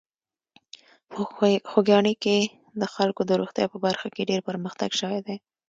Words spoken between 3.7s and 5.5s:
په برخه کې ډېر پرمختګ شوی دی.